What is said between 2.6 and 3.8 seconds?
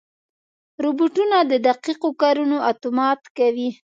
اتومات کوي.